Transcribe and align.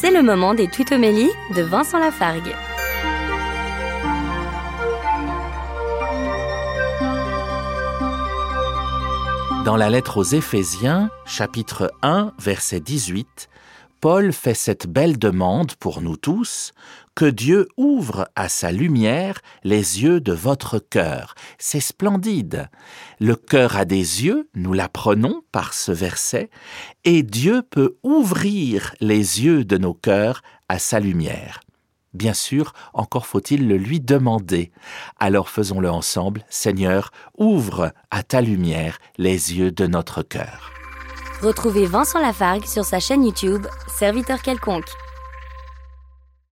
C'est 0.00 0.10
le 0.10 0.22
moment 0.22 0.54
des 0.54 0.66
tutomélies 0.66 1.28
de 1.54 1.60
Vincent 1.60 1.98
Lafargue. 1.98 2.54
Dans 9.66 9.76
la 9.76 9.90
lettre 9.90 10.16
aux 10.16 10.22
Éphésiens, 10.22 11.10
chapitre 11.26 11.92
1, 12.00 12.32
verset 12.38 12.80
18, 12.80 13.50
Paul 14.00 14.32
fait 14.32 14.54
cette 14.54 14.86
belle 14.86 15.18
demande 15.18 15.74
pour 15.74 16.00
nous 16.00 16.16
tous, 16.16 16.72
que 17.14 17.26
Dieu 17.26 17.68
ouvre 17.76 18.30
à 18.34 18.48
sa 18.48 18.72
lumière 18.72 19.40
les 19.62 20.02
yeux 20.02 20.22
de 20.22 20.32
votre 20.32 20.78
cœur. 20.78 21.34
C'est 21.58 21.80
splendide. 21.80 22.70
Le 23.18 23.36
cœur 23.36 23.76
a 23.76 23.84
des 23.84 24.24
yeux, 24.24 24.48
nous 24.54 24.72
l'apprenons 24.72 25.42
par 25.52 25.74
ce 25.74 25.92
verset, 25.92 26.48
et 27.04 27.22
Dieu 27.22 27.60
peut 27.60 27.98
ouvrir 28.02 28.94
les 29.00 29.42
yeux 29.44 29.66
de 29.66 29.76
nos 29.76 29.92
cœurs 29.92 30.40
à 30.70 30.78
sa 30.78 30.98
lumière. 30.98 31.60
Bien 32.14 32.34
sûr, 32.34 32.72
encore 32.94 33.26
faut-il 33.26 33.68
le 33.68 33.76
lui 33.76 34.00
demander. 34.00 34.72
Alors 35.18 35.50
faisons-le 35.50 35.90
ensemble. 35.90 36.46
Seigneur, 36.48 37.12
ouvre 37.36 37.92
à 38.10 38.22
ta 38.22 38.40
lumière 38.40 38.98
les 39.18 39.54
yeux 39.54 39.70
de 39.70 39.86
notre 39.86 40.22
cœur. 40.22 40.79
Retrouvez 41.42 41.86
Vincent 41.86 42.20
Lafargue 42.20 42.66
sur 42.66 42.84
sa 42.84 43.00
chaîne 43.00 43.24
YouTube, 43.24 43.66
Serviteur 43.88 44.42
quelconque. 44.42 44.90